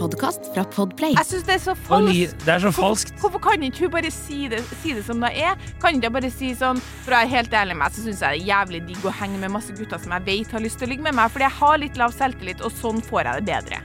[0.00, 1.12] podkast fra Podplay.
[1.18, 2.44] Jeg syns det er så falskt.
[2.46, 3.12] det er så falskt.
[3.20, 5.60] Hvorfor kan ikke hun bare si det, si det som det er?
[5.82, 8.24] Kan ikke jeg bare si sånn For å være helt ærlig med meg, så syns
[8.24, 10.80] jeg det er jævlig digg å henge med masse gutter som jeg vet har lyst
[10.80, 13.40] til å ligge med meg, fordi jeg har litt lav selvtillit, og sånn får jeg
[13.40, 13.82] det bedre.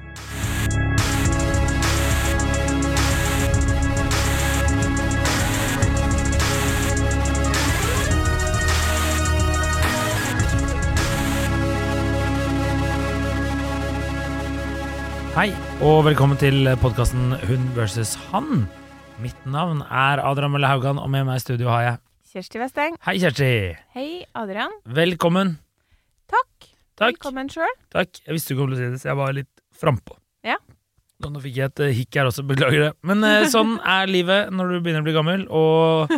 [15.35, 15.49] Hei,
[15.83, 18.61] og velkommen til podkasten Hun versus han.
[19.19, 21.97] Mitt navn er Adrian Mølle Haugan, og med meg i studio har jeg
[22.31, 22.95] Kjersti Westeng.
[23.03, 23.49] Hei, Kjersti.
[23.97, 24.71] Hei, Adrian.
[24.87, 25.57] Velkommen.
[26.31, 26.69] Takk.
[26.95, 27.17] Takk.
[27.17, 27.75] Velkommen sjøl.
[27.91, 28.21] Takk.
[28.23, 30.15] Jeg visste du kom til å si det, så jeg var litt frampå.
[30.47, 30.55] Ja.
[31.23, 32.89] Nå, fikk jeg et eh, hikk her også, beklager det.
[33.07, 35.45] Men eh, sånn er livet når du begynner å bli gammel.
[35.47, 36.11] Og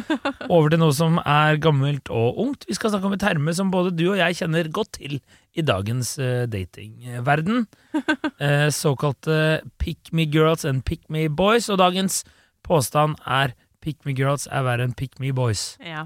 [0.50, 2.66] over til noe som er gammelt og ungt.
[2.70, 5.20] Vi skal snakke om et terme som både du og jeg kjenner godt til
[5.58, 7.68] i dagens uh, datingverden.
[8.38, 11.66] Eh, såkalte pick me girls and pick me boys.
[11.73, 12.20] Og dagens
[12.62, 15.72] påstand er pick me girls er verre enn pick me boys.
[15.81, 16.06] Ja.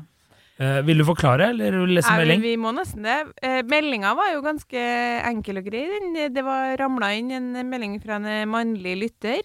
[0.62, 2.38] Eh, vil du forklare, eller vil du lese melding?
[2.38, 2.44] Ja, melding?
[2.46, 3.18] vi må nesten det.
[3.42, 4.84] Uh, meldinga var jo ganske
[5.32, 5.88] enkel og grei.
[6.30, 9.42] Det var ramla inn en melding fra en eh, mannlig lytter.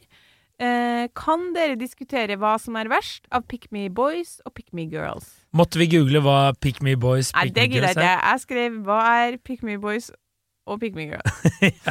[0.61, 4.87] Uh, kan dere diskutere hva som er verst av Pick Me Boys og Pick Me
[4.93, 5.29] Girls?
[5.57, 8.17] Måtte vi google hva pick me boys, Nei, pick det me gidder girls jeg er?
[8.21, 8.31] ikke.
[8.33, 10.11] Jeg skrev hva er Pick Me Boys
[10.67, 11.23] og Pick Girl.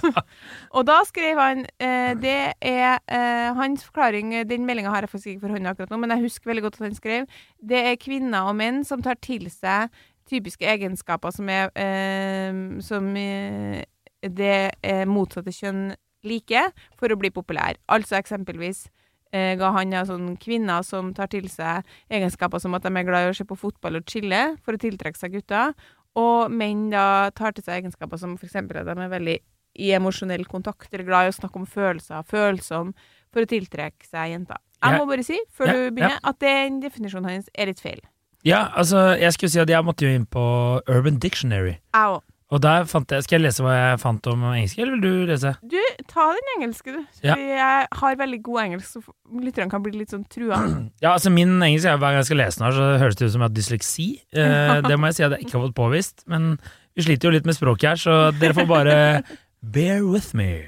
[0.75, 5.31] Og da skrev han eh, Det er eh, hans forklaring Den meldinga har jeg faktisk
[5.33, 7.25] ikke for hånda akkurat nå, men jeg husker veldig godt at han skrev
[7.57, 9.93] Det er kvinner og menn som tar til seg
[10.29, 13.83] typiske egenskaper som er eh, Som eh,
[14.25, 15.93] det eh, motsatte kjønn
[16.25, 17.77] liker, for å bli populær.
[17.91, 18.87] Altså eksempelvis
[19.35, 23.07] eh, ga han ja, sånn kvinner som tar til seg egenskaper som at de er
[23.07, 25.75] glad i å se på fotball og chille, for å tiltrekke seg gutter.
[26.19, 28.55] Og menn da tar til seg egenskaper som f.eks.
[28.55, 29.37] at de er veldig
[29.75, 32.93] i emosjonell kontakt, eller glad i å snakke om følelser, følsom,
[33.35, 34.61] for å tiltrekke seg jenter.
[34.85, 37.99] Jeg må bare si, før Ja, du begynner, at den definisjonen hans er litt feil.
[38.45, 40.45] Ja, altså, jeg skulle si at jeg måtte jo inn på
[40.85, 41.79] Urban Dictionary.
[41.95, 42.21] Jeg òg.
[42.53, 45.31] Og der fant jeg Skal jeg lese hva jeg fant om engelsk, eller vil du
[45.31, 45.55] lese?
[45.65, 45.79] Du,
[46.11, 47.01] ta den engelske, du.
[47.25, 47.37] Ja.
[47.41, 50.61] Jeg har veldig god engelsk, så lytterne kan bli litt sånn trua.
[51.03, 53.25] Ja, altså Min engelsk er hver gang jeg skal lese den her, så høres det
[53.25, 54.07] ut som jeg har dysleksi.
[54.37, 56.25] Eh, det må jeg si at jeg ikke har fått påvist.
[56.29, 56.55] Men
[56.95, 58.95] vi sliter jo litt med språket her, så dere får bare
[59.75, 60.67] bear with me.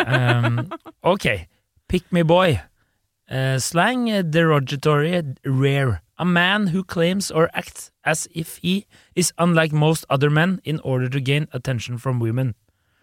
[0.00, 0.64] Um,
[1.04, 1.28] ok.
[1.88, 2.60] Pick me boy.
[3.28, 6.00] Uh, slang derogatory rare.
[6.18, 8.86] A man who claims or acts as if he
[9.16, 12.54] is unlike most other men in order to gain attention from women.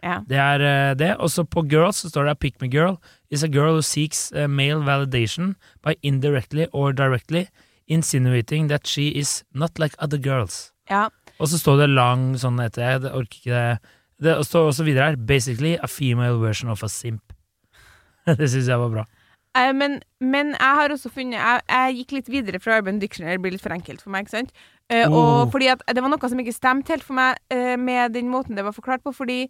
[0.04, 0.20] Ja.
[0.30, 1.16] Det er uh, det.
[1.18, 2.96] Også på girls så står det pick me girl
[3.32, 7.46] is a girl who seeks uh, male validation by indirectly or directly
[7.88, 10.72] insinuating that she is not like other girls.
[10.90, 11.08] ja.
[11.40, 13.94] Og så står det lang sånn etter jeg det orker ikke det.
[14.24, 17.34] Det står også videre her basically a female version of a simp.
[18.40, 19.04] det syns jeg var bra.
[19.56, 23.38] Eh, men, men jeg har også funnet jeg, jeg gikk litt videre fra Urban Dictionary,
[23.38, 24.52] det blir litt for enkelt for meg, ikke sant?
[24.92, 25.16] Uh, Oh.
[25.16, 28.28] Og fordi at det var noe som ikke stemte helt for meg uh, med den
[28.30, 29.48] måten det var forklart på, fordi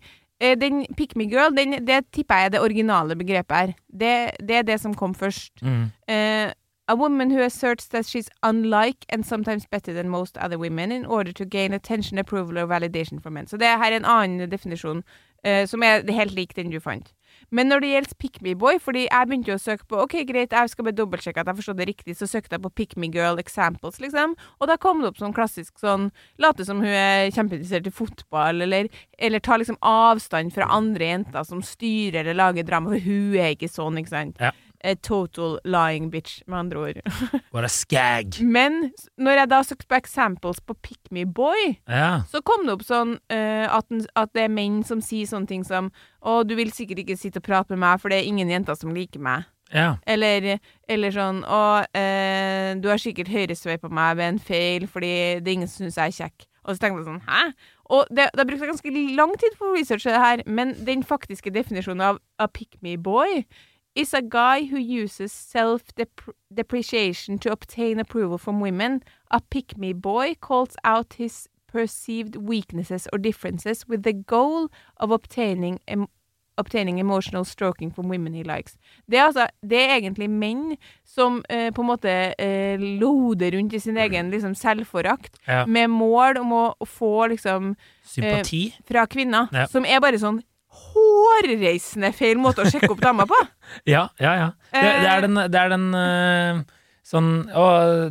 [0.60, 3.70] den pick me girl, den, det tipper jeg er det originale begrepet her.
[3.88, 5.64] Det, det er det som kom først.
[5.64, 5.86] Mm.
[6.12, 11.06] A woman who asserts that she's unlike and sometimes better than most other women in
[11.06, 13.48] order to gain attention, approval or validation from men.
[13.48, 15.04] Så det her er en annen definisjon
[15.66, 17.14] som er helt lik den du fant.
[17.52, 20.18] Men når det gjelder pick me boy, fordi jeg begynte jo å søke på Ok,
[20.28, 22.96] greit, jeg skal bare dobbeltsjekke at jeg forstod det riktig, så søkte jeg på pick
[23.00, 26.10] me girl examples, liksom, og da kom det opp sånn klassisk sånn
[26.42, 31.48] Late som hun er kjempeinteressert i fotball, eller, eller ta liksom avstand fra andre jenter
[31.48, 34.42] som styrer eller lager drama, for hun er ikke sånn, ikke sant?
[34.42, 34.54] Ja.
[34.86, 37.00] A total lying bitch, med andre ord.
[37.56, 38.38] What a skag.
[38.46, 42.22] Men når jeg da søkte på examples på pick me boy, Ja.
[42.30, 45.66] så kom det opp sånn uh, at, at det er menn som sier sånne ting
[45.68, 45.92] som
[46.22, 48.78] Å, du vil sikkert ikke sitte og prate med meg, for det er ingen jenter
[48.78, 49.46] som liker meg.
[49.74, 49.96] ja.
[50.06, 50.60] Eller,
[50.90, 55.58] eller sånn Å, uh, du har sikkert høyresveipa meg ved en feil fordi det er
[55.60, 56.46] ingen som syns jeg er kjekk.
[56.66, 57.42] Og så tenkte jeg sånn Hæ?
[57.94, 61.04] Og det, det brukte jeg ganske lang tid på å researche det her, men den
[61.06, 63.44] faktiske definisjonen av a pick me boy
[63.96, 69.02] is a guy who uses self-depreciation to obtain approval from women.
[69.32, 75.12] A pick me boy calls out his perceived weaknesses or differences with the goal of
[75.12, 76.08] obtaining em
[76.58, 78.78] obtaining emotional stroking from women he likes.
[79.12, 83.74] Det er, altså, det er egentlig menn som eh, på en måte eh, loder rundt
[83.76, 85.66] i sin egen liksom, selvforakt, ja.
[85.68, 87.74] med mål om å, å få liksom
[88.08, 88.70] Sympati.
[88.88, 89.66] fra kvinner, Ja.
[89.68, 90.40] som er bare sånn
[90.80, 93.38] hårreisende feil måte å sjekke opp damer på.
[93.90, 94.48] Ja, ja, ja.
[94.72, 96.60] Det, det er den, det er den uh,
[97.06, 97.64] sånn Å,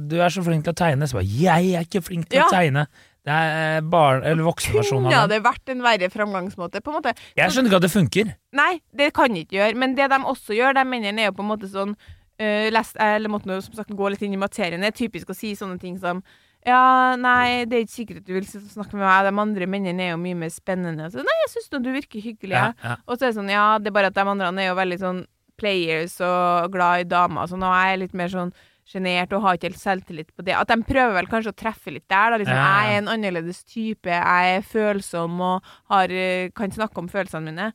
[0.02, 1.06] du er så flink til å tegne.
[1.08, 2.48] Så bare Jeg er ikke flink til Ja.
[2.48, 2.86] å tegne.
[3.24, 5.14] Det er barn- eller voksenversjonen av det.
[5.16, 6.82] Kunne det vært en verre framgangsmåte?
[6.84, 7.14] På en måte.
[7.38, 8.32] Jeg skjønner ikke at det funker.
[8.58, 9.78] Nei, det kan ikke gjøre.
[9.80, 12.98] Men det de også gjør, de mennene er jo på en måte sånn uh, lest,
[13.00, 14.82] Eller måtte nå som sagt gå litt inn i materien.
[14.84, 16.20] Det er typisk å si sånne ting som
[16.66, 19.26] ja, nei, det er ikke sikkert at du vil snakke med meg.
[19.28, 21.10] De andre mennene er jo mye mer spennende.
[21.12, 22.56] Så, nei, jeg syns du virker hyggelig.
[22.56, 22.96] Ja, Ja.
[23.06, 24.98] Og så er det sånn, ja, det er bare at de andre er jo veldig
[25.02, 25.24] sånn
[25.60, 27.46] players og glad i damer.
[27.50, 30.54] Så nå er jeg litt mer sånn sjenert og har ikke helt selvtillit på det.
[30.56, 32.30] At de prøver vel kanskje å treffe litt der.
[32.34, 32.80] da, liksom, Ja, ja.
[32.84, 37.44] Jeg er en annerledes type, jeg er følsom og har, eh, kan snakke om følelsene
[37.48, 37.72] mine.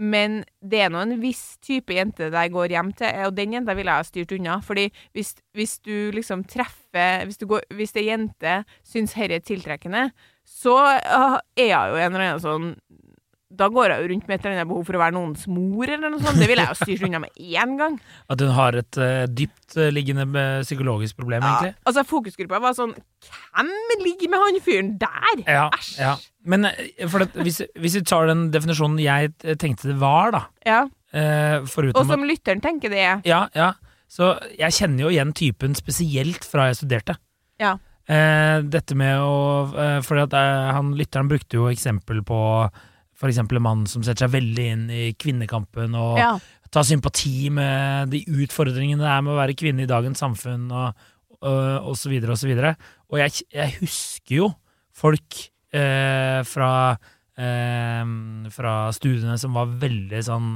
[0.00, 3.58] Men det er nå en viss type jente der jeg går hjem til, og den
[3.58, 4.58] jenta ville jeg ha styrt unna.
[4.64, 6.78] Fordi hvis, hvis du liksom treffer
[7.24, 10.02] Hvis, du går, hvis ei jente syns dette er tiltrekkende,
[10.44, 12.66] så ah, er hun jo en eller annen sånn
[13.52, 15.84] da går jeg jo rundt med et eller annet behov for å være noens mor,
[15.84, 16.40] eller noe sånt.
[16.40, 17.98] Det ville jeg jo styrt unna med én gang.
[18.32, 21.74] At hun har et uh, dyptliggende uh, psykologisk problem, egentlig.
[21.84, 22.94] altså, fokusgruppa var sånn
[23.52, 25.44] Hvem ligger med han fyren der?
[25.44, 25.66] Ja,
[26.00, 26.16] ja.
[26.44, 30.32] Men eh, for at, hvis, hvis vi tar den definisjonen jeg eh, tenkte det var,
[30.34, 30.80] da Ja.
[31.12, 33.20] eh, Og som lytteren tenker det er.
[33.28, 33.72] Ja, ja.
[34.12, 37.16] Så jeg kjenner jo igjen typen spesielt fra jeg studerte.
[37.62, 37.76] Ja.
[38.10, 39.36] Eh, dette med å
[39.78, 42.38] eh, Fordi at eh, han lytteren brukte jo eksempel på
[43.30, 46.32] eksempel en mann som setter seg veldig inn i kvinnekampen og Ja.
[46.74, 50.96] tar sympati med de utfordringene det er med å være kvinne i dagens samfunn, og,
[51.38, 52.72] og, og så videre og så videre.
[53.12, 54.48] Og jeg, jeg husker jo
[54.98, 55.50] folk eh,
[56.44, 56.70] fra,
[57.38, 58.04] eh,
[58.52, 60.54] fra studiene som var veldig sånn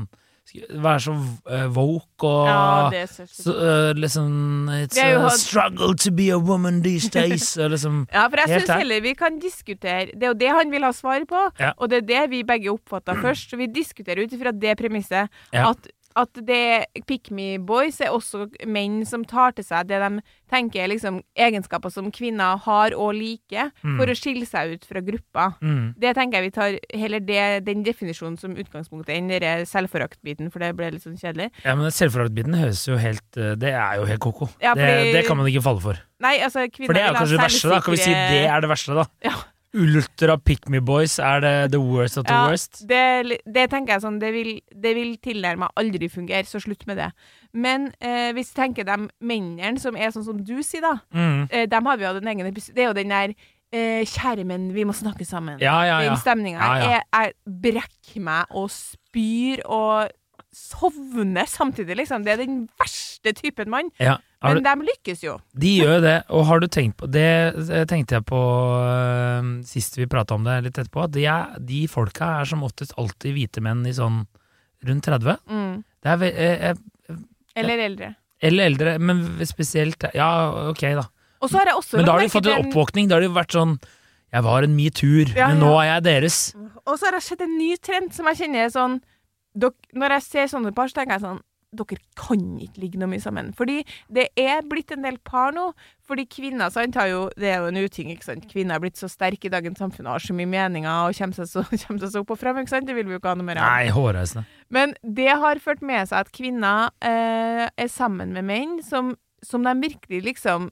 [0.78, 1.12] Være så
[1.50, 7.10] eh, woke og ja, så eh, liksom It's a struggle to be a woman these
[7.16, 7.56] days.
[7.58, 10.86] liksom Ja, for jeg syns heller vi kan diskutere Det er jo det han vil
[10.86, 11.72] ha svar på, Ja.
[11.76, 13.50] og det er det vi begge oppfatta først.
[13.50, 15.70] Så vi diskuterer ut ifra det premisset Ja.
[15.74, 20.22] at, at det Pick Me Boys er også menn som tar til seg det de
[20.50, 23.96] tenker er liksom egenskaper som kvinner har og liker, Mm.
[23.98, 25.46] for å skille seg ut fra gruppa.
[25.60, 30.50] mm, Det tenker jeg vi tar heller det, den definisjonen som utgangspunkt enn den selvforaktbiten,
[30.52, 31.50] for det ble litt sånn kjedelig.
[31.64, 34.48] Ja, men Selvforaktbiten høres jo helt eh, Det er jo helt ko-ko.
[34.62, 35.98] Ja, det, det kan man ikke falle for.
[36.20, 37.80] Nei, altså, kvinner For det er jo kanskje det verste, da.
[37.84, 39.04] Kan vi si det er det verste, da?
[39.26, 39.34] Ja.
[39.76, 42.82] Ultra pick me boys er det the worst of the Ja, worst.
[42.88, 46.96] Det, det tenker jeg sånn, det vil, det vil tilnærma aldri fungere, så slutt med
[47.02, 47.10] det.
[47.52, 51.48] Men eh, hvis du tenker de mennene som er sånn som du sier, da, Mm.
[51.50, 53.34] eh, dem har vi hatt en egen episode Det er jo den der
[53.72, 55.58] eh, Kjære menn, vi må snakke sammen.
[55.60, 56.10] Ja, ja, ja.
[56.10, 56.90] Den stemninga Ja, ja.
[56.90, 60.08] Jeg, jeg brekker meg og spyr og
[60.56, 62.24] sovner samtidig, liksom.
[62.24, 63.90] Det er den verste typen mann.
[64.00, 64.16] ja.
[64.44, 65.38] Men du, de lykkes jo.
[65.56, 67.28] de gjør det, og har du tenkt på Det
[67.70, 71.56] det tenkte jeg på uh, sist vi prata om det litt etterpå, at de, er,
[71.56, 74.24] de folka er som oftest alltid hvite menn i sånn
[74.86, 75.40] rundt 30.
[75.48, 75.74] Mm.
[76.04, 77.20] Det er ve eh, eh,
[77.56, 78.12] Eller eldre.
[78.44, 80.28] Eller eldre, men spesielt Ja,
[80.70, 81.06] ok, da.
[81.40, 83.08] Men da har de fått en oppvåkning.
[83.08, 83.76] Da har de vært sånn
[84.34, 86.38] Jeg var en metoo, Ja, men nå er jeg deres.
[86.84, 89.00] Og så har jeg sett en ny trend som jeg kjenner sånn
[89.56, 91.42] Når jeg ser sånne par, så tenker jeg sånn
[91.76, 93.52] Dere kan ikke ligge noe mye sammen.
[93.56, 93.80] Fordi
[94.12, 95.68] det er blitt en del par nå.
[96.06, 98.46] Fordi kvinner sant, har jo Det er jo en uting, ikke sant.
[98.50, 101.50] Kvinner er blitt så sterke i dagens samfunn har så mye meninger og kommer seg
[101.50, 102.86] så, kommer seg så opp og frem, ikke sant.
[102.88, 103.68] Det vil vi jo ikke ha noe mer av.
[103.76, 104.46] Nei, hårreisende.
[104.72, 109.12] Men det har ført med seg at kvinner eh, er sammen med menn som,
[109.42, 110.70] som de virkelig liksom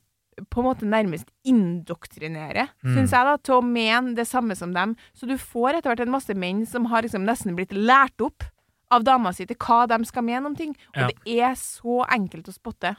[0.51, 2.95] på en måte nærmest indoktrinerer, Mm.
[2.97, 4.97] syns jeg, da, til å mene det samme som dem.
[5.15, 8.43] Så du får etter hvert en masse menn som har liksom nesten blitt lært opp
[8.91, 10.75] av dama si til hva de skal mene om ting.
[10.97, 11.07] Og Ja.
[11.09, 12.97] det er så enkelt å spotte.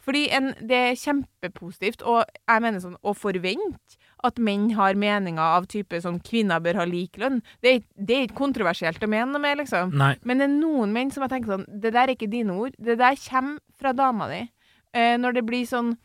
[0.00, 5.40] Fordi en, det er kjempepositivt, og jeg mener sånn å forvente at menn har meninger
[5.40, 7.42] av type sånn kvinner bør ha lik lønn.
[7.62, 9.92] Det det er ikke kontroversielt å mene noe med, liksom.
[9.96, 10.16] Nei.
[10.24, 12.74] Men det er noen menn som jeg tenker sånn Det der er ikke dine ord.
[12.78, 14.50] Det der kommer fra dama di.
[14.94, 15.96] Eh, når det blir sånn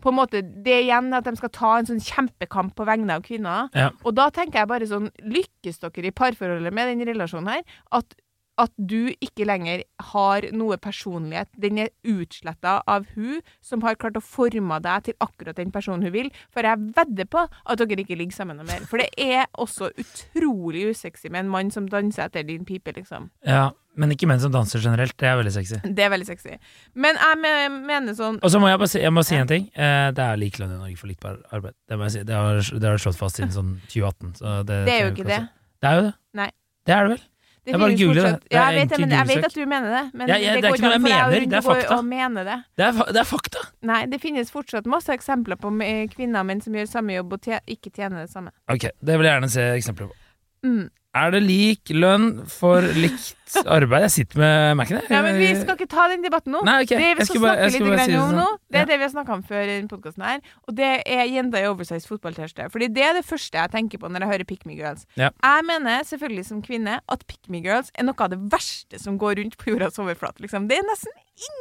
[0.00, 3.10] På en måte Det er igjen at de skal ta en sånn kjempekamp på vegne
[3.16, 3.68] av kvinner.
[3.74, 3.90] Ja.
[4.04, 7.62] Og da tenker jeg bare sånn Lykkes dere i parforholdet med den relasjonen her?
[7.90, 8.14] At
[8.58, 11.48] at du ikke lenger har noe personlighet.
[11.60, 16.02] Den er utsletta av hun som har klart å forme deg til akkurat den personen
[16.06, 16.30] hun vil.
[16.54, 18.86] For jeg vedder på at dere ikke ligger sammen noe mer.
[18.90, 23.30] For det er også utrolig usexy med en mann som danser etter din pipe, liksom.
[23.46, 25.16] Ja, men ikke menn som danser generelt.
[25.18, 25.80] Det er veldig sexy.
[25.82, 26.58] Det er veldig sexy.
[26.94, 29.66] Men jeg mener sånn Og så må jeg bare si, jeg må si en ting.
[29.74, 31.74] Eh, det er lik lønn i Norge for likt arbeid.
[31.88, 32.26] Det må jeg si.
[32.28, 34.36] Det har, det har slått fast siden sånn 2018.
[34.38, 35.40] Så det, Det er jo ikke det.
[35.82, 36.14] Det er jo det.
[36.38, 36.50] Nei.
[36.86, 37.26] Det er det vel.
[37.68, 38.32] Det Jeg bare googler det.
[38.48, 40.04] Det jeg vet, men jeg vet at du mener det.
[40.16, 41.98] Men Ja, ja, det det er ikke noe jeg mener, det er fakta.
[42.02, 42.56] mene det.
[42.80, 43.64] Er, det er fakta.
[43.84, 45.72] Nei, det finnes fortsatt masse eksempler på
[46.14, 48.54] kvinner og menn som gjør samme jobb og ikke tjener det samme.
[48.72, 50.16] Ok, det vil jeg gjerne se eksempler på.
[50.64, 50.88] Mm.
[51.18, 54.04] Er det lik lønn for likt arbeid?
[54.06, 55.10] Jeg sitter med Mac-en, jeg.
[55.10, 56.60] Ja, men vi skal ikke ta den debatten nå.
[56.68, 56.98] Nei, okay.
[57.00, 58.38] Det vi skal bare- snakke litt si om sånn.
[58.38, 58.84] nå, det er Ja.
[58.92, 61.68] det vi har snakka om før i denne podkasten her, og det er jenter i
[61.72, 62.70] oversized fotballtørste.
[62.70, 65.06] Fordi det er det første jeg tenker på når jeg hører Pick Me Girls.
[65.16, 65.30] Ja.
[65.42, 69.18] Jeg mener selvfølgelig som kvinne at Pick Me Girls er noe av det verste som
[69.18, 70.40] går rundt på jordas overflate.
[70.44, 70.68] Liksom.
[70.68, 71.12] Det er nesten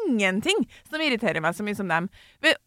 [0.10, 2.10] ingenting som irriterer meg så mye som dem.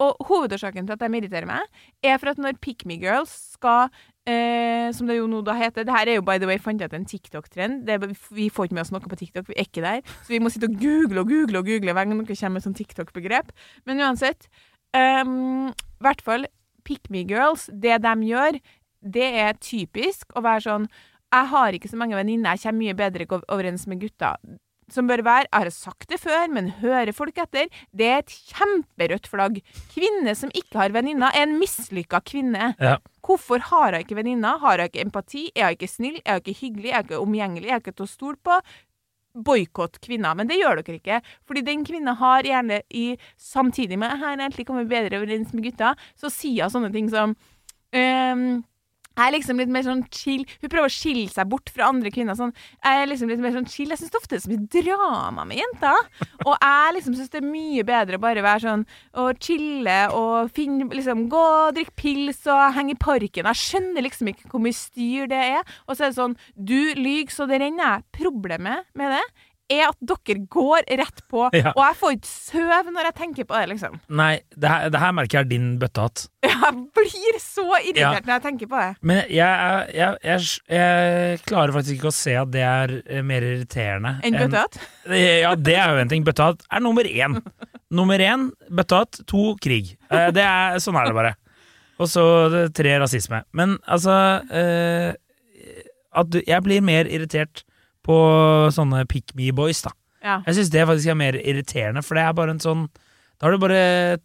[0.01, 1.63] Og hovedårsaken til at de irriterer meg,
[2.03, 3.91] er for at når Pick Me Girls skal
[4.29, 5.87] Eh, som det jo nå da heter.
[5.87, 7.89] Det her er jo by the way fant jeg ut en TikTok-trend.
[8.37, 10.03] Vi får ikke med oss noe på TikTok, vi er ikke der.
[10.27, 12.67] Så vi må sitte og google og google og google hver gang noe kommer med
[12.67, 13.55] sånn TikTok-begrep.
[13.89, 14.51] Men uansett.
[14.91, 15.71] Um,
[16.03, 16.49] hvert fall
[16.85, 18.59] Pick Me Girls, det de gjør,
[19.01, 20.89] det er typisk å være sånn
[21.31, 24.35] Jeg har ikke så mange venninner, jeg kommer mye bedre overens med gutta.
[24.91, 28.35] Som bør være, jeg har sagt det før, men hører folk etter, det er et
[28.51, 29.61] kjemperødt flagg.
[29.95, 32.73] Kvinne som ikke har venninner, er en mislykka kvinne.
[32.83, 32.99] Ja.
[33.25, 34.59] Hvorfor har jeg ikke venninner?
[34.63, 35.49] Har jeg ikke empati?
[35.55, 36.21] Er jeg ikke snill?
[36.25, 36.91] Er jeg ikke hyggelig?
[36.91, 37.69] Er jeg ikke omgjengelig?
[37.69, 38.57] Er jeg ikke til å stole på?
[39.47, 40.35] Boikott kvinner.
[40.35, 41.21] Men det gjør dere ikke.
[41.47, 43.05] Fordi den kvinna har gjerne i
[43.39, 47.37] Samtidig med har egentlig kommet bedre overens med gutta, så sier hun sånne ting som
[47.95, 48.63] ehm,
[49.19, 52.13] jeg er liksom litt mer sånn chill Hun prøver å skille seg bort fra andre
[52.15, 52.37] kvinner.
[52.39, 52.55] Sånn.
[52.79, 53.91] Jeg er liksom litt mer sånn chill.
[53.93, 56.07] Jeg syns ofte det er så mye drama med jenter.
[56.47, 58.87] Og jeg liksom syns det er mye bedre å bare være sånn
[59.21, 63.51] og chille og finne liksom Gå og drikke pils og henge i parken.
[63.51, 65.77] Jeg skjønner liksom ikke hvor mye styr det er.
[65.87, 68.07] Og så er det sånn Du lyver så det renner.
[68.17, 69.25] Problemet med det
[69.71, 71.73] er at dere går rett på, Ja.
[71.77, 73.99] og jeg får ikke sove når jeg tenker på det, liksom.
[74.21, 76.27] Nei, det her, det her merker jeg er din bøttehatt.
[76.61, 78.91] Jeg blir så irritert når jeg tenker på det.
[79.09, 84.13] Men jeg, jeg, jeg, klarer faktisk ikke å se at det er eh, mer irriterende
[84.27, 84.77] Enn bøttehatt?
[85.17, 86.27] Ja, det er jo en ting.
[86.27, 87.39] Bøttehatt er nummer én.
[87.99, 89.97] Nummer én bøttehatt, to krig.
[90.13, 91.33] Eh, Det er, sånn er det bare.
[92.01, 92.23] Og så
[92.77, 93.43] tre rasisme.
[93.57, 94.15] Men altså
[94.55, 95.11] eh,
[96.13, 97.65] at du, Jeg blir mer irritert
[98.07, 98.17] på
[98.75, 99.93] sånne pick me boys, da.
[100.21, 100.41] Ja.
[100.47, 102.83] Jeg syns det faktisk er mer irriterende, for det er bare en sånn
[103.41, 104.19] Da har du bare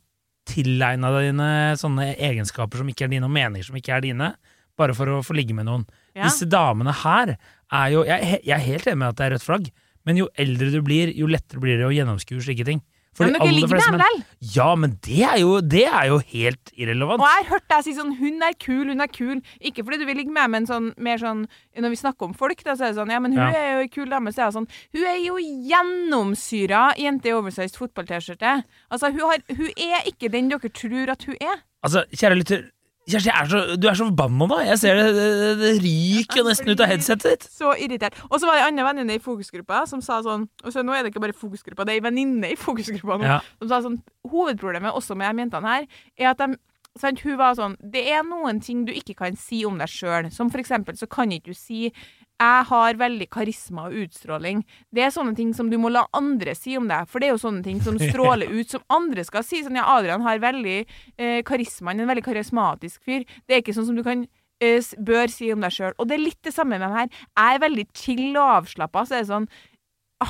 [0.46, 1.48] tilegna dine
[1.80, 4.34] sånne egenskaper som ikke er dine, og meninger som ikke er dine,
[4.78, 5.86] bare for å få ligge med noen.
[6.14, 6.28] Ja.
[6.28, 9.48] Disse damene her er jo jeg, jeg er helt enig med at det er rødt
[9.48, 9.72] flagg,
[10.06, 12.84] men jo eldre du blir, jo lettere blir det å gjennomskue slike ting.
[13.16, 14.24] For Men dere de ligger med menn-?
[14.56, 17.22] Ja, men det er jo, det er jo helt irrelevant.
[17.24, 19.42] Og jeg har hørt deg si sånn 'hun er kul, hun er kul'.
[19.64, 22.64] Ikke fordi du vil ligge med, men sånn, mer sånn Når vi snakker om folk,
[22.64, 23.52] da, så er det sånn 'ja, men hun Ja.
[23.56, 27.32] er jo ei kul dame', så er det sånn 'Hun er jo gjennomsyra jente i
[27.36, 28.64] oversized fotball-T-skjorte'.
[28.92, 31.64] Altså, hun, har, hun er ikke den dere tror at hun er.
[31.84, 32.64] Altså, kjære lytter,
[33.06, 34.60] Kjersti, er så, du er så forbanna da.
[34.66, 37.44] Jeg ser det, det, det ryker jo nesten ut av headsetet ditt.
[37.54, 38.18] Så irritert.
[38.32, 40.96] Og så var det en annen venninne i fokusgruppa som sa sånn Og så nå
[40.96, 43.28] er det ikke bare fokusgruppa, det er ei venninne i fokusgruppa nå.
[43.30, 43.42] Ja.
[43.62, 44.00] Som sa sånn
[44.32, 45.86] Hovedproblemet også med de jentene her,
[46.18, 46.58] er at de
[46.98, 50.32] sant, Hun var sånn Det er noen ting du ikke kan si om deg sjøl.
[50.34, 51.92] Som for eksempel så kan ikke du si
[52.36, 54.64] jeg har veldig karisma og utstråling.
[54.92, 57.36] Det er sånne ting som du må la andre si om deg, for det er
[57.36, 59.62] jo sånne ting som stråler ut, som andre skal si.
[59.64, 63.24] Sånn, ja, Adrian har veldig eh, karisma, en veldig karismatisk fyr.
[63.46, 64.26] Det er ikke sånn som du kan
[64.60, 65.96] eh, bør si om deg sjøl.
[65.96, 67.24] Og det er litt det samme med meg her.
[67.32, 69.50] Jeg er veldig chill og avslappa, så er det sånn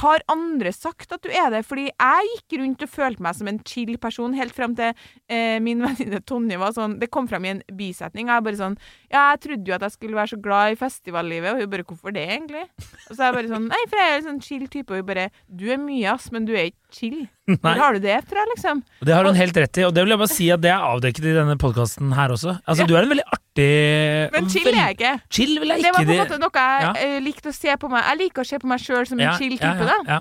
[0.01, 1.63] har andre sagt at du er det?
[1.67, 4.91] Fordi jeg gikk rundt og følte meg som en chill person helt frem til
[5.29, 8.29] eh, min venninne Tonje var sånn Det kom fram i en bisetning.
[8.31, 8.77] Jeg bare sånn
[9.11, 11.85] Ja, jeg trodde jo at jeg skulle være så glad i festivallivet, og hun bare
[11.85, 12.65] Hvorfor det, egentlig?
[13.09, 15.01] Og så er jeg bare sånn Nei, for jeg er en sånn chill type, og
[15.03, 17.17] hun bare Du er mye, ass, men du er ikke chill.
[17.49, 17.57] Nei.
[17.59, 18.79] Hvor har du det fra, liksom?
[19.05, 20.85] Det har hun helt rett i, og det vil jeg bare si at det er
[20.93, 22.55] avdekket i denne podkasten her også.
[22.63, 22.87] Altså, Ja.
[22.87, 23.44] Du er en veldig artig
[24.35, 25.13] Men chill er jeg ikke.
[25.31, 25.87] Chill vil jeg ikke.
[25.87, 26.93] Det var på en måte noe jeg Ja.
[27.05, 28.03] eh, likte å se på meg.
[28.09, 30.19] Jeg liker å se på meg sjøl som en Ja, chill ja, type, ja, da.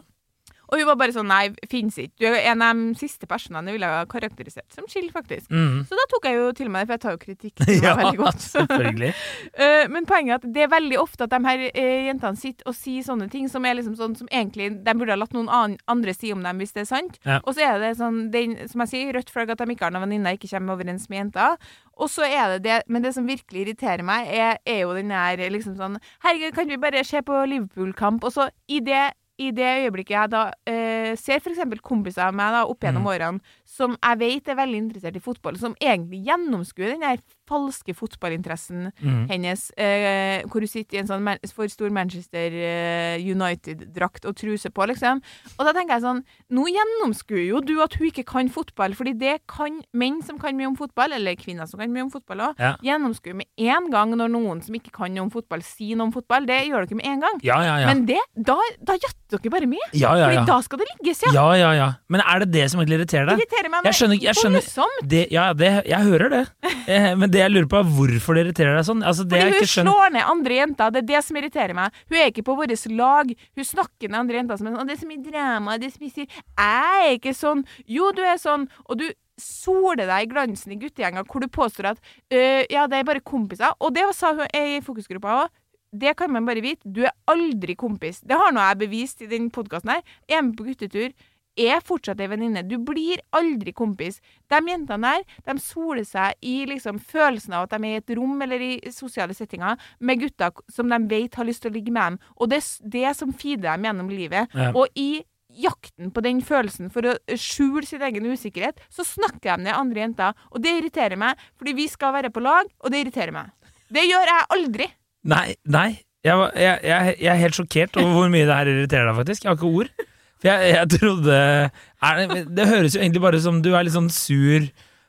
[0.71, 2.15] Og hun var bare sånn Nei, fins ikke.
[2.21, 5.49] Du er en av de siste personene jeg ville ha karakterisert som chill, faktisk.
[5.51, 5.83] Mm.
[5.89, 7.87] Så da tok jeg jo til meg det, for jeg tar jo kritikk til meg
[7.87, 8.45] Ja, veldig godt.
[8.55, 9.15] selvfølgelig.
[9.65, 12.67] Eh, men poenget er at det er veldig ofte at de her eh, jentene sitter
[12.69, 15.77] og sier sånne ting som er liksom sånn som egentlig de burde ha latt noen
[15.91, 17.19] andre si om dem, hvis det er sant.
[17.27, 17.39] Ja.
[17.45, 18.43] Og så er det sånn, det,
[18.73, 21.21] som jeg sier, rødt flagg at de ikke har noen venninner, ikke kommer overens med
[21.21, 21.59] jenter.
[21.95, 25.13] Og så er det det, men det som virkelig irriterer meg, er, er jo den
[25.15, 28.27] der liksom sånn Herregud, kan vi bare se på Liverpool-kamp?
[28.27, 31.59] Og så i det i det øyeblikket jeg da eh, ser f.eks.
[31.83, 33.11] kompiser av meg da, opp gjennom Mm.
[33.11, 37.95] årene som jeg vet er veldig interessert i fotball, som egentlig gjennomskuer den der falske
[37.95, 39.29] fotballinteressen Mm.
[39.29, 44.71] hennes, eh, hvor hun sitter i en sånn for stor Manchester eh, United-drakt og truse
[44.71, 45.21] på, liksom.
[45.59, 46.23] Og da tenker jeg sånn
[46.55, 50.57] Nå gjennomskuer jo du at hun ikke kan fotball, fordi det kan menn som kan
[50.57, 52.77] mye om fotball, eller kvinner som kan mye om fotball òg, Ja.
[52.83, 56.13] gjennomskuer med en gang når noen som ikke kan noe om fotball, sier noe om
[56.13, 56.47] fotball.
[56.47, 57.41] Det gjør dere med en gang.
[57.43, 57.87] Ja, ja, ja.
[57.87, 59.79] Men det, da, da gjetter dere bare med.
[59.93, 61.33] ja, ja, Fordi da skal det ligges, ja.
[61.35, 61.89] Ja, ja, ja.
[62.09, 63.39] Men er det det som egentlig irriterer deg?
[63.43, 65.09] irriterer meg Jeg skjønner jeg skjønner-.
[65.09, 66.45] Det, ja, det, jeg hører det.
[66.87, 69.03] Eh, men det jeg lurer på, er hvorfor det irriterer deg sånn.
[69.07, 71.99] Altså, det Fordi hun ikke slår ned andre jenter, det er det som irriterer meg.
[72.11, 73.35] Hun er ikke på vårt lag.
[73.59, 75.91] Hun snakker ned andre jenter som er sånn «Å, 'Det er så mye drama, det
[75.91, 76.27] er så mye.
[76.29, 77.67] Jeg er ikke sånn.
[77.87, 78.69] Jo, du er sånn.
[78.89, 79.07] Og du
[79.41, 81.99] soler deg i glansen i guttegjenger hvor du påstår at
[82.31, 83.75] «Øh, 'ja, det er bare kompiser'.
[83.81, 85.49] Og det sa hun i fokusgruppa òg.
[85.95, 86.83] Det kan man bare vite.
[86.91, 88.21] Du er aldri kompis.
[88.21, 90.03] Det har nå jeg bevist i den podkasten her.
[90.29, 91.13] Er med på guttetur.
[91.61, 92.65] Er fortsatt ei venninne.
[92.67, 94.21] Du blir aldri kompis.
[94.51, 98.15] De jentene der, de soler seg i liksom følelsen av at de er i et
[98.19, 101.95] rom eller i sosiale settinger med gutter som de vet har lyst til å ligge
[101.95, 102.19] med dem.
[102.41, 104.51] Og det er det som feeder dem gjennom livet.
[104.55, 104.73] Ja.
[104.75, 105.23] Og i
[105.55, 110.03] jakten på den følelsen for å skjule sin egen usikkerhet, så snakker de ned andre
[110.03, 110.41] jenter.
[110.51, 113.53] Og det irriterer meg, fordi vi skal være på lag, og det irriterer meg.
[113.95, 114.91] Det gjør jeg aldri.
[115.31, 115.91] Nei, nei.
[116.25, 119.45] Jeg, jeg, jeg, jeg er helt sjokkert over hvor mye det her irriterer deg, faktisk.
[119.45, 120.07] Jeg har ikke ord.
[120.45, 124.11] Jeg, jeg trodde er det, det høres jo egentlig bare som du er litt sånn
[124.13, 124.67] sur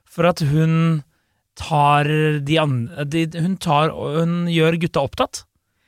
[0.07, 1.03] for at hun
[1.59, 2.07] tar
[2.47, 5.43] de andre de, Hun tar Hun gjør gutta opptatt.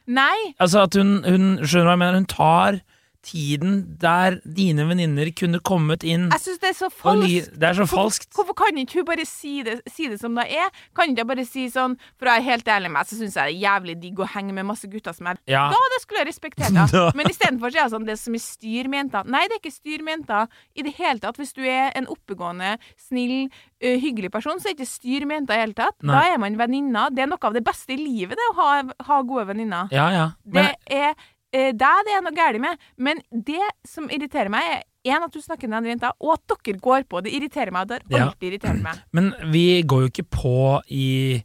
[0.07, 0.53] Nei.
[0.63, 2.19] Altså at hun, hun Skjønner du hva jeg mener?
[2.21, 2.79] Hun tar
[3.27, 7.51] tiden der dine venninner kunne kommet inn Jeg syns det er så falskt.
[7.59, 8.29] Det er så Hvorfor- falskt.
[8.37, 10.69] Hvorfor kan ikke hun bare si det, si det som det er?
[10.95, 13.35] Kan ikke jeg bare si sånn For å være helt ærlig med meg, så syns
[13.35, 15.67] jeg det er jævlig digg å henge med masse gutter som er Ja.
[15.73, 17.03] Da det skulle jeg respektert det.
[17.19, 19.27] Men istedenfor er det sånn det er så styr med jenter.
[19.27, 21.37] Nei, det er ikke styr med jenter i det hele tatt.
[21.37, 23.49] Hvis du er en oppegående, snill,
[23.81, 25.97] hyggelig person, så er det ikke styr med jenter i det hele tatt.
[26.01, 26.15] Nei.
[26.15, 27.09] Da er man venninner.
[27.13, 28.69] Det er noe av det beste i livet, det å ha,
[29.09, 29.89] ha gode venninner.
[29.93, 30.27] Ja, ja.
[30.47, 31.13] Det er
[31.57, 34.63] eh, er det er noe galt med, men det som irriterer meg,
[35.07, 37.21] er en at du snakker med andre jenta, og at dere går på.
[37.23, 37.87] Det irriterer meg.
[37.89, 38.33] Det har Ja.
[38.49, 38.99] irritert meg.
[39.15, 40.55] men vi går jo ikke på
[40.91, 41.43] i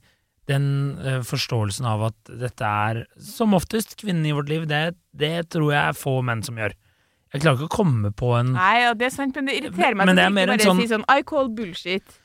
[0.51, 0.65] den
[0.99, 4.67] eh, forståelsen av at dette er som oftest kvinnen i vårt liv.
[4.69, 6.75] Det, det tror jeg er få menn som gjør.
[7.33, 9.95] Jeg klarer ikke å komme på en Nei, ja, det er sant, men det irriterer
[9.97, 10.05] meg.
[10.05, 12.19] Men men det er mer en sånn- Si sånn I call bullshit.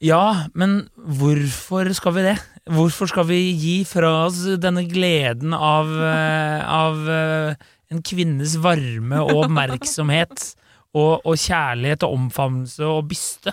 [0.00, 2.38] Ja, men hvorfor skal vi det?
[2.64, 9.20] Hvorfor skal vi gi fra oss denne gleden av, eh, av eh, en kvinnes varme
[9.20, 10.46] og oppmerksomhet
[10.98, 13.52] og, og kjærlighet og omfavnelse og byste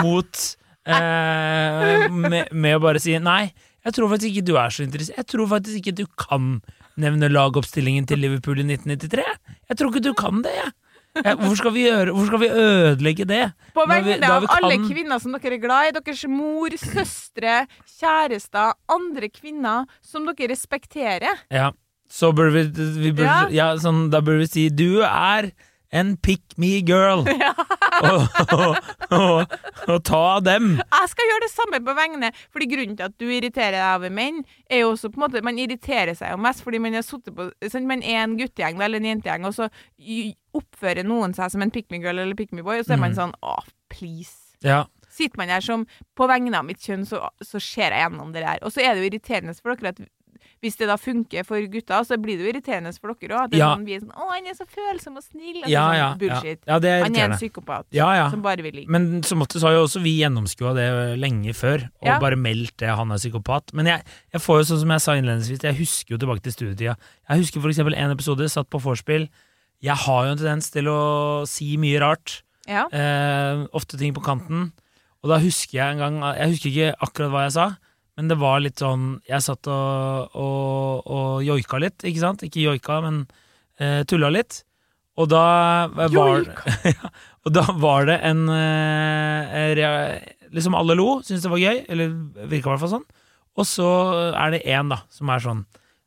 [0.00, 0.44] mot
[0.88, 3.50] eh, med, med å bare si nei,
[3.84, 5.20] jeg tror faktisk ikke du er så interessert.
[5.20, 6.58] Jeg tror faktisk ikke du kan
[6.98, 9.24] nevne lagoppstillingen til Liverpool i 1993.
[9.68, 10.72] Jeg tror ikke du kan det, jeg.
[10.72, 10.87] Ja,
[11.24, 13.42] hvorfor, skal vi gjøre, hvorfor skal vi ødelegge det?
[13.74, 17.66] På vegne av alle kan- kvinner som dere er glad i, deres mor, søstre,
[17.98, 21.44] kjærester, andre kvinner som dere respekterer.
[21.50, 21.70] Ja,
[22.08, 22.62] så burde vi,
[23.02, 23.72] vi burde, ja.
[23.76, 25.50] sånn, Da burde vi si du er
[25.92, 27.24] en pick me girl.
[27.28, 27.77] og,
[29.18, 29.54] og,
[29.88, 30.68] og ta dem.
[30.78, 34.12] Jeg skal gjøre det samme på vegne Fordi grunnen til at du irriterer deg over
[34.14, 37.48] menn, er jo også på en måte Man irriterer seg jo mest fordi man på
[37.72, 39.68] sånn, Man er en guttegjeng eller en jentegjeng, og så
[40.58, 43.02] oppfører noen seg som en pick me girl eller pick me boy, og så er
[43.02, 43.18] man Mhm.
[43.18, 43.56] sånn Å,
[43.90, 44.54] please.
[44.64, 48.32] Ja, Sitter man der som På vegne av mitt kjønn, så, så ser jeg gjennom
[48.32, 48.58] det der.
[48.62, 50.00] Og så er det jo irriterende for dere at
[50.64, 53.54] hvis det da funker for gutta, så blir det jo irriterende for dere òg.
[53.58, 53.70] Ja.
[53.76, 55.94] Sånn, vi er sånn 'Å, han er så følsom og snill.' Altså, ja, ja, sånn,
[55.94, 56.16] ja, ja.
[56.18, 56.60] Bullshit.
[56.66, 57.86] ja, det er Han er en psykopat
[58.30, 58.90] som bare vil ligge.
[58.90, 62.88] Men som så har jo også vi gjennomskua det lenge før, og bare meldt det
[62.88, 63.72] han er psykopat.
[63.72, 66.52] Men jeg, jeg får jo sånn som jeg sa innledningsvis, jeg husker jo tilbake til
[66.52, 66.96] studietida.
[67.28, 69.28] Jeg husker for eksempel en episode, satt på vorspiel.
[69.80, 72.42] Jeg har jo en tendens til å si mye rart.
[72.66, 72.86] Ja.
[72.92, 74.72] Eh, ofte ting på kanten.
[75.22, 77.66] Og da husker jeg en gang Jeg husker ikke akkurat hva jeg sa,
[78.18, 82.42] men det var litt sånn Jeg satt og, og, og joika litt, ikke sant?
[82.42, 83.20] Ikke joika, men
[83.78, 84.64] eh, tulla litt.
[85.18, 85.44] Og da
[85.94, 86.42] var
[86.90, 87.12] ja,
[87.46, 89.78] Og da var det en eh,
[90.50, 92.14] Liksom alle lo, syntes det var gøy, eller
[92.48, 93.08] virka i hvert fall sånn.
[93.58, 93.88] Og så
[94.32, 95.62] er det én, da, som er sånn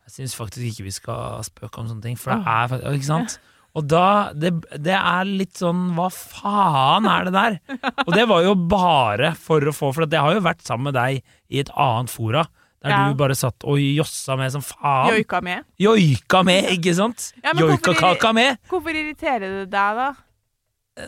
[0.07, 3.11] Jeg syns faktisk ikke vi skal spøke om sånne ting, for det er faktisk Ikke
[3.11, 3.39] sant?
[3.79, 4.49] Og da det,
[4.83, 7.53] det er litt sånn Hva faen er det der?
[8.07, 10.97] Og det var jo bare for å få For det har jo vært sammen med
[10.97, 12.43] deg i et annet fora.
[12.83, 12.99] Der Ja.
[13.07, 15.11] du bare satt og jossa med som faen.
[15.13, 15.63] Joika med.
[15.79, 17.27] Joika med, ikke sant?
[17.43, 18.57] Ja, Joikakaka med.
[18.71, 20.09] Hvorfor irriterer det deg, da?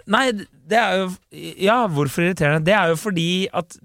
[0.08, 0.28] Nei,
[0.69, 1.08] det er jo
[1.65, 2.63] Ja, hvorfor irriterende?
[2.67, 3.76] Det er jo fordi at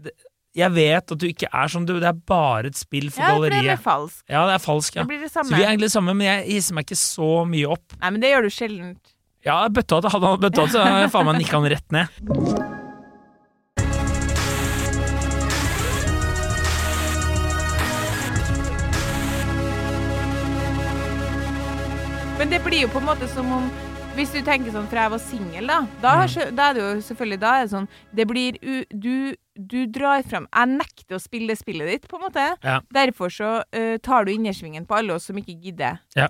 [0.59, 1.95] jeg vet at du ikke er som du.
[2.03, 4.25] Det er bare et spill for Ja, for det er falsk.
[4.29, 5.05] Ja, det er falsk, ja.
[5.05, 5.49] Det blir det samme.
[5.53, 7.97] Så vi er egentlig samme, men jeg hisser meg ikke så mye opp.
[8.01, 8.97] Nei, men det gjør du sjelden.
[9.47, 12.77] Ja, bøtta hadde han bøtta, så hadde jeg faen meg nikka han rett ned.
[22.39, 23.71] Men det blir jo på en måte som om
[24.19, 26.55] Hvis du tenker sånn fra jeg var singel, da, da, Mm.
[26.57, 30.23] da er det jo selvfølgelig Da er det sånn Det blir u, du, du drar
[30.23, 32.45] fram Jeg nekter å spille spillet ditt, på en måte.
[32.63, 32.79] Ja.
[32.95, 35.99] Derfor så uh, tar du innersvingen på alle oss som ikke gidder.
[36.17, 36.29] Ja.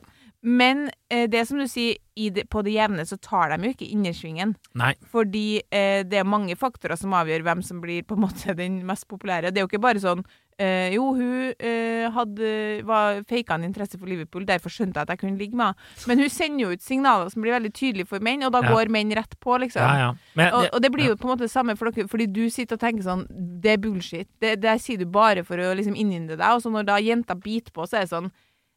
[0.49, 1.99] Men eh, det som du sier,
[2.35, 4.55] det, på det jevne så tar de jo ikke innersvingen.
[4.81, 4.95] Nei.
[5.13, 8.81] Fordi eh, det er mange faktorer som avgjør hvem som blir på en måte den
[8.89, 9.53] mest populære.
[9.53, 10.23] Det er jo ikke bare sånn
[10.59, 12.49] eh, Jo, hun eh, hadde,
[12.89, 16.09] var faka en interesse for Liverpool, derfor skjønte jeg at jeg kunne ligge med henne.
[16.11, 18.73] Men hun sender jo ut signaler som blir veldig tydelige for menn, og da Ja.
[18.75, 19.85] går menn rett på, liksom.
[19.85, 20.11] Ja, ja.
[20.39, 22.45] Men, Og, og det blir jo på en måte det samme for dere, fordi du
[22.51, 23.27] sitter og tenker sånn
[23.63, 24.29] Det er bullshit.
[24.43, 27.37] Det, det sier du bare for å liksom innynde deg, og så når da jenta
[27.39, 28.31] biter på, så er det sånn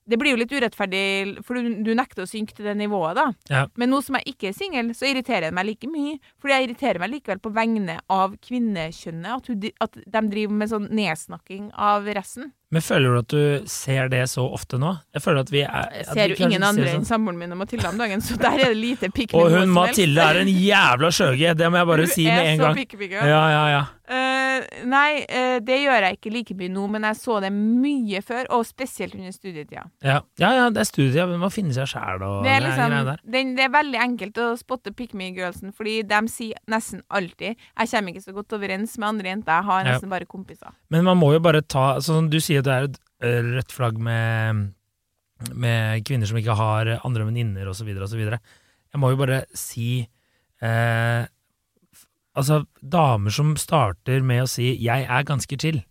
[0.09, 3.27] Det blir jo litt urettferdig, for du, du nekter å synke til det nivået, da.
[3.51, 3.65] Ja.
[3.79, 6.17] Men nå som jeg ikke er singel, så irriterer det meg like mye.
[6.41, 9.29] Fordi jeg irriterer meg likevel på vegne av kvinnekjønnet.
[9.37, 12.51] At, hun, at de driver med sånn nedsnakking av resten.
[12.71, 14.93] Men føler du at du ser det så ofte nå?
[15.15, 17.61] Jeg føler at vi er at ser jo ingen andre sånn- enn samboeren min og
[17.61, 21.11] Mathilde om dagen, så der er det lite pikk Og hun Mathilde er en jævla
[21.15, 22.77] skjøge, det må jeg bare si med en gang.
[22.77, 23.83] Er Ja, ja, ja.
[24.11, 24.59] Uh,
[24.91, 28.49] nei, uh, det gjør jeg ikke like mye nå, men jeg så det mye før,
[28.51, 29.85] og spesielt under studietida.
[30.03, 32.63] Ja, ja, ja det er studietida, men man finner finne seg sjæl og Det er,
[32.65, 36.59] liksom, det, den, det er veldig enkelt å spotte pick me girlsen, fordi de sier
[36.71, 39.91] nesten alltid 'jeg kommer ikke så godt overens med andre jenter, jeg har Ja.
[39.93, 40.73] nesten bare kompiser'.
[40.89, 43.99] Men man må jo bare ta Sånn du sier det er et eh, rødt flagg
[44.01, 44.71] med,
[45.53, 47.91] med kvinner som ikke har andre venninner osv.
[47.95, 48.21] osv.
[48.21, 50.07] Jeg må jo bare si
[50.61, 51.29] eh,
[52.31, 55.81] Altså, damer som starter med å si 'jeg er ganske chill',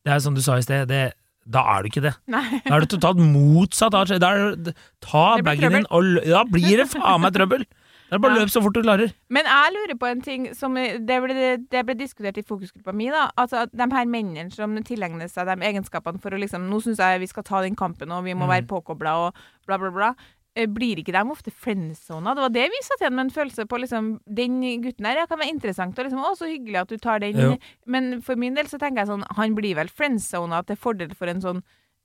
[0.00, 1.12] det er som du sa i sted, det,
[1.44, 2.14] da er du ikke det.
[2.26, 2.60] Nei.
[2.64, 3.92] Da er det totalt motsatt.
[3.92, 4.72] Da er
[5.04, 7.66] ta bagen din og Da blir det faen meg trøbbel!
[8.10, 8.42] Det er bare Ja.
[8.42, 9.12] løp så fort du klarer.
[9.30, 13.06] Men jeg lurer på en ting som det ble, det ble diskutert i fokusgruppa mi.
[13.08, 16.82] da Altså at De her mennene som tilegner seg de egenskapene for å liksom Nå
[16.82, 18.50] syns jeg vi skal ta den kampen, og vi må Mm.
[18.50, 19.34] være påkobla og
[19.66, 20.14] bla, bla, bla.
[20.56, 22.34] Eh, Blir ikke de ofte friendzona?
[22.34, 23.78] Det var det vi satt igjen med en følelse på.
[23.78, 26.96] liksom Den gutten her ja, kan være interessant, og liksom, å, så hyggelig at du
[26.98, 27.36] tar den.
[27.38, 27.56] Jo.
[27.86, 31.26] Men for min del så tenker jeg sånn Han blir vel friendzona til fordel for
[31.28, 31.62] en sånn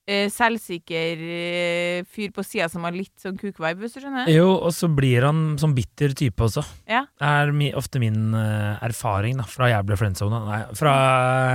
[0.08, 4.30] eh, selvsikker eh, fyr på sida som har litt sånn kukvibe, hvis du skjønner?
[4.32, 6.64] Jo, og så blir han sånn bitter type også.
[6.90, 7.04] Ja.
[7.20, 10.44] Det er mi, ofte min eh, erfaring da, fra jeg ble friendzona.
[10.50, 10.94] Nei, fra,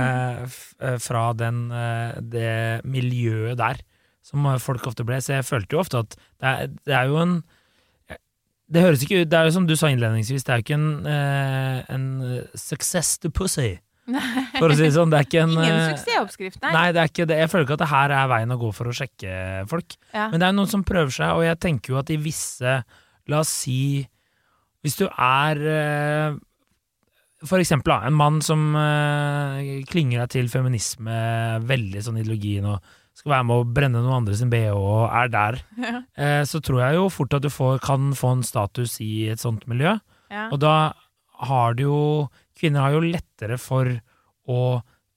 [0.01, 2.51] eh, f, eh, fra den, eh, det
[2.87, 3.81] miljøet der
[4.25, 5.21] som eh, folk ofte ble.
[5.23, 7.41] Så jeg følte jo ofte at det er, det er jo en
[8.71, 10.77] Det høres ikke ut Det er jo som du sa innledningsvis, det er jo ikke
[10.77, 12.05] en, eh, en
[12.55, 13.73] success to pussy,
[14.57, 15.11] for å si det sånn.
[15.13, 16.71] Det er ikke en Ingen eh, suksessoppskrift, nei.
[16.75, 17.37] Nei, det er ikke det.
[17.43, 19.33] Jeg føler ikke at det her er veien å gå for å sjekke
[19.71, 19.97] folk.
[20.13, 20.27] Ja.
[20.33, 22.77] Men det er noen som prøver seg, og jeg tenker jo at i visse
[23.29, 23.75] La oss si
[24.81, 26.39] Hvis du er eh,
[27.45, 31.19] For eksempel en mann som eh, klinger deg til feminisme,
[31.69, 32.81] veldig sånn ideologien, og
[33.17, 35.99] skal være med å brenne noen andre sin BH og er der, Ja.
[36.47, 39.65] så tror jeg jo fort at du får, kan få en status i et sånt
[39.69, 39.97] miljø.
[40.31, 40.47] Ja.
[40.53, 40.75] Og da
[41.49, 41.97] har du jo
[42.61, 43.89] Kvinner har jo lettere for
[44.51, 44.61] å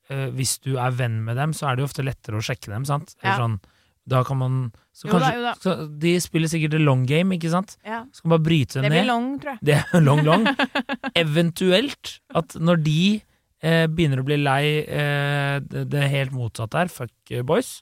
[0.09, 2.73] eh, Hvis du er venn med dem, så er det jo ofte lettere å sjekke
[2.73, 3.15] dem, sant?
[3.25, 3.37] Ja.
[3.41, 3.59] Sånn,
[4.09, 4.57] da kan man
[4.93, 5.55] så Jo da, jo da.
[5.61, 7.77] Så de spiller sikkert the long game, ikke sant?
[7.87, 8.03] Ja.
[8.17, 8.91] Skal bare bryte dem ned.
[8.91, 9.13] Det blir ned.
[9.13, 9.63] long, tror jeg.
[9.71, 10.45] Det er long, long.
[11.25, 13.01] Eventuelt at når de
[13.65, 17.79] eh, begynner å bli lei eh, det, det helt motsatte her, fuck boys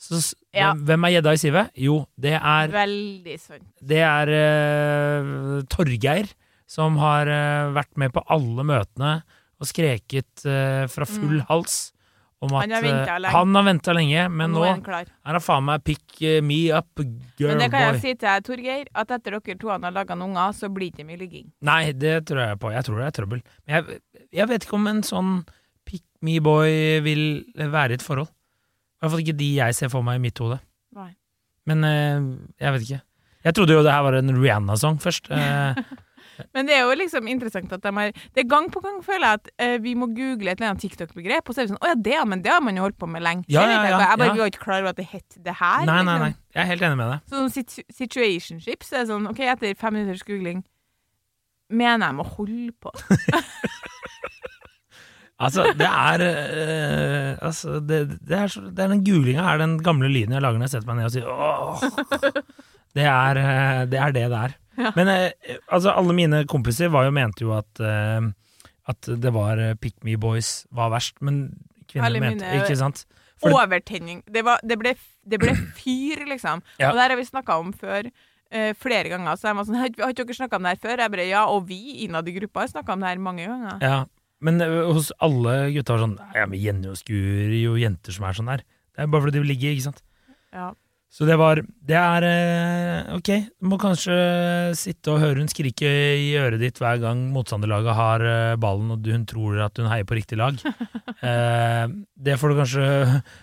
[0.00, 0.16] så,
[0.56, 0.72] Ja.
[0.72, 1.72] hvem er gjedda i sivet?
[1.76, 3.66] Jo, det er Veldig sant.
[3.84, 6.30] det er uh, Torgeir,
[6.70, 9.14] som har eh, vært med på alle møtene
[9.60, 11.46] og skreket eh, fra full Mm.
[11.50, 11.80] hals
[12.40, 13.64] om at Han har ventet eh, lenge.
[13.66, 16.88] venta lenge, men nå nå er han faen meg pick me up,
[17.36, 17.88] girl Men det kan boy.
[17.90, 20.94] jeg si til deg, Torgeir, at etter dere to har laga noen unger, så blir
[20.96, 21.50] det mye ligging.
[21.60, 22.70] Nei, det tror jeg på.
[22.72, 23.42] Jeg tror det er trøbbel.
[23.66, 24.00] Men jeg,
[24.40, 25.34] jeg vet ikke om en sånn
[25.84, 28.30] pick me boy vil være i et forhold.
[28.30, 30.60] I hvert fall ikke de jeg ser for meg i mitt hode.
[31.68, 33.02] Men jeg vet ikke.
[33.44, 35.28] Jeg trodde jo det her var en Rihanna-sang først.
[36.56, 39.26] Men det er jo liksom interessant at de har Det er gang på gang føler
[39.26, 41.82] jeg at eh, vi må google et eller annet TikTok-begrep, og så er vi sånn
[41.82, 43.46] Å ja, det, men det har man jo holdt på med lenge.
[43.52, 44.00] Ja, ja, ja.
[44.00, 44.40] Jeg bare ja.
[44.42, 45.86] var ikke klar over at det het det her.
[45.86, 46.26] nei, nei, liksom.
[46.26, 46.32] nei.
[46.56, 47.30] Jeg er helt enig med deg.
[47.30, 50.64] Sånn situ situationships er sånn OK, etter fem minutters googling
[51.70, 52.90] mener jeg må holde på.
[55.40, 59.78] Altså, det er eh, Altså, det, det, er så, det er den googlinga her, den
[59.82, 61.80] gamle lyden jeg lager når jeg setter meg ned og sier åh.
[62.96, 64.56] Det er eh, det er det det er.
[64.80, 64.92] Ja.
[64.96, 68.30] Men eh, altså, alle mine kompiser var jo, mente jo at eh,
[68.90, 71.42] At det var eh, Pick Me Boys var verst, men
[71.90, 73.04] kvinner Alle mente mine- Ikke sant?
[73.40, 74.22] For- Overtenning.
[74.28, 76.60] Det, var, det, ble, det ble fyr, liksom.
[76.80, 76.90] Ja.
[76.90, 78.08] Og det her har vi snakka om før.
[78.50, 79.36] Uh, flere ganger.
[79.38, 80.98] Så jeg var sånn Har ikke dere snakka om det her før?
[81.04, 83.76] Jeg bare Ja, og vi innad i gruppa har snakka om det her mange ganger.
[83.84, 83.98] Ja,
[84.42, 88.26] men uh, hos alle gutta var sånn Ja, men Jenny og Skur jo jenter som
[88.26, 88.64] er sånn der.
[88.96, 90.02] Det er bare fordi de ligger, ikke sant.
[90.52, 90.72] Ja.
[91.10, 94.14] Så det var Det er eh, Ok, du må kanskje
[94.78, 99.10] sitte og høre hun skrike i øret ditt hver gang motstanderlaget har eh, ballen og
[99.10, 100.58] hun tror at hun heier på riktig lag.
[101.20, 101.84] Eh,
[102.16, 102.84] det får du kanskje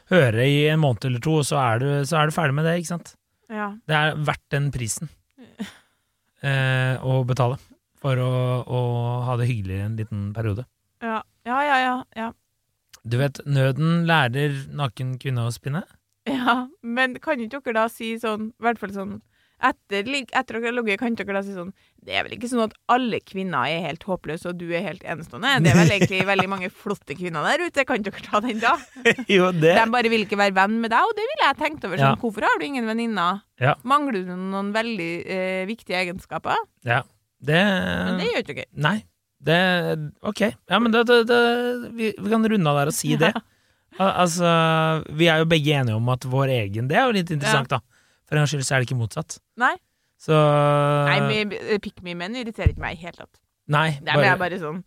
[0.10, 2.66] høre i en måned eller to, og så er du, så er du ferdig med
[2.66, 3.12] det, ikke sant.
[3.54, 3.68] Ja.
[3.86, 5.12] Det er verdt den prisen
[6.42, 7.60] eh, å betale
[8.02, 8.32] for å,
[8.66, 8.82] å
[9.28, 10.66] ha det hyggelig en liten periode.
[11.06, 11.78] Ja, ja, ja.
[11.84, 12.32] ja, ja.
[13.06, 15.86] Du vet, nøden lærer naken kvinne å spinne.
[16.38, 19.18] Ja, men kan ikke dere da si sånn, i hvert fall sånn
[19.58, 21.72] etter, etter dere har ligget, kan dere da si sånn
[22.06, 25.02] Det er vel ikke sånn at alle kvinner er helt håpløse, og du er helt
[25.02, 25.56] enestående?
[25.66, 28.76] Det er vel egentlig veldig mange flotte kvinner der ute, kan dere ta den da?
[29.38, 31.90] jo, det De bare vil ikke være venn med deg, og det ville jeg tenkt
[31.90, 31.98] over.
[31.98, 32.22] Sånn, Ja.
[32.22, 33.42] Hvorfor har du ingen venninner?
[33.62, 33.74] Ja.
[33.88, 36.62] Mangler du noen veldig eh, viktige egenskaper?
[36.86, 37.02] Ja.
[37.42, 38.72] Det Men det gjør ikke dere.
[38.86, 38.98] Nei.
[39.48, 39.58] Det
[40.26, 40.42] Ok.
[40.70, 41.42] Ja, men det, det, det,
[41.98, 43.34] vi, vi kan runde av der og si det.
[43.98, 44.50] Al altså,
[45.18, 47.82] vi er jo begge enige om at vår egen Det er jo litt interessant, da.
[48.28, 49.40] For en gangs skyld så er det ikke motsatt.
[49.58, 49.76] Nei,
[50.22, 50.36] Så
[51.08, 53.42] Nei men pick me-menn irriterer ikke meg i det hele tatt.
[53.68, 54.84] Nei, Der ble jeg bare sånn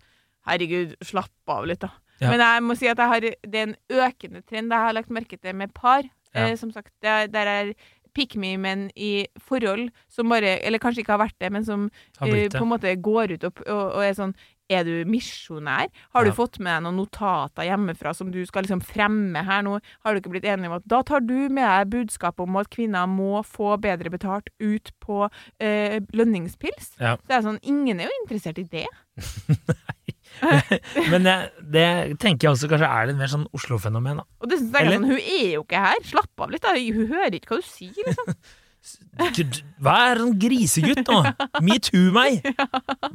[0.49, 1.91] Herregud, slapp av litt, da.
[2.21, 2.31] Ja.
[2.33, 5.37] Men jeg må si at har, det er en økende trend jeg har lagt merke
[5.37, 6.05] til med par.
[6.35, 6.49] Ja.
[6.49, 7.73] Eh, som sagt, det er, der er
[8.17, 11.87] pick me-menn i forhold som bare Eller kanskje ikke har vært det, men som
[12.23, 14.35] eh, på en måte går ut og, og, og er sånn
[14.71, 15.89] Er du misjonær?
[16.15, 16.31] Har Ja.
[16.31, 19.81] du fått med deg noen notater hjemmefra som du skal liksom fremme her nå?
[20.05, 22.71] Har du ikke blitt enig om at da tar du med deg budskapet om at
[22.71, 25.25] kvinner må få bedre betalt ut på
[25.59, 26.93] eh, lønningspils?
[27.01, 27.17] Ja.
[27.19, 28.87] Så det er sånn, Ingen er jo interessert i det.
[31.11, 31.35] Men det,
[31.75, 31.87] det
[32.23, 34.25] tenker jeg også kanskje er litt mer sånn Oslo-fenomen, da.
[34.41, 36.03] Og det synes jeg er sånn, Hun er jo ikke her.
[36.07, 36.63] Slapp av litt.
[36.65, 36.77] da.
[36.79, 38.07] Hun hører ikke hva du sier.
[38.07, 38.35] liksom.
[39.81, 41.21] Hva er sånn grisegutt nå?
[41.67, 42.41] Metoo meg!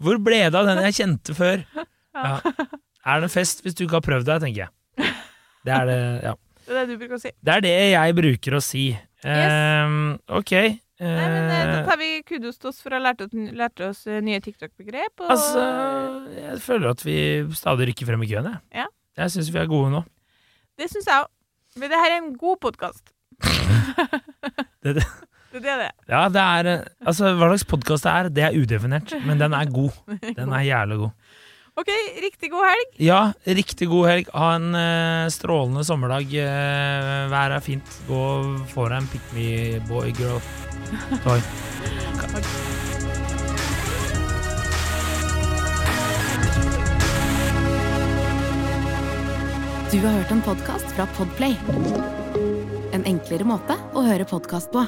[0.02, 1.64] Hvor ble det av den jeg kjente før?
[2.16, 2.36] Ja.
[3.06, 5.14] Er det en fest hvis du ikke har prøvd deg, tenker jeg.
[5.66, 6.34] Det er det, ja.
[6.66, 7.32] Det er det du bruker å si.
[7.46, 8.86] Det er det jeg bruker å si.
[9.26, 9.98] Ehm,
[10.30, 10.54] ok.
[11.02, 13.34] Nei, men eh, Da Eh, tar vi kudos til oss for å ha lært oss,
[13.34, 15.20] lært oss eh, nye TikTok-begrep.
[15.26, 15.64] og- altså,
[16.38, 17.18] jeg føler at vi
[17.58, 18.62] stadig rykker frem i køen, jeg.
[18.80, 18.86] Ja.
[19.18, 20.04] Jeg syns vi er gode nå.
[20.80, 21.28] Det syns jeg òg.
[21.82, 23.12] Men det her er en god podkast.
[24.86, 25.08] Det- det-
[25.56, 25.92] Det er det.
[26.12, 29.56] Ja, det er eh, Altså, hva slags podkast det er, det er udefinert, men den
[29.56, 29.96] er god.
[30.36, 31.14] Den er jævlig god.
[31.76, 31.90] OK,
[32.24, 32.92] riktig god helg.
[33.04, 34.30] Ja, riktig god helg.
[34.32, 36.24] Ha en uh, strålende sommerdag.
[36.32, 37.98] Uh, været er fint.
[38.08, 39.48] Gå og få deg en pick me
[39.90, 40.40] boy, girl.
[41.26, 41.44] Toy.
[49.92, 51.60] Du har hørt en podkast fra Podplay.
[52.96, 54.88] En enklere måte å høre podkast på.